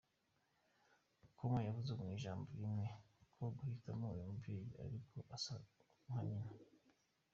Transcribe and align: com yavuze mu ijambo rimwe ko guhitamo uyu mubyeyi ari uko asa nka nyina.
com 1.37 1.53
yavuze 1.67 1.91
mu 1.99 2.05
ijambo 2.15 2.45
rimwe 2.59 2.85
ko 3.35 3.43
guhitamo 3.55 4.05
uyu 4.13 4.27
mubyeyi 4.29 4.71
ari 4.83 4.93
uko 5.01 5.17
asa 5.35 5.55
nka 6.09 6.19
nyina. 6.29 6.51